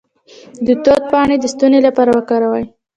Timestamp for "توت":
0.83-1.03